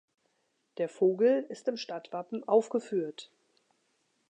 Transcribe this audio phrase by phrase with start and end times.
[0.79, 3.29] Der Vogel ist im Stadtwappen aufgeführt.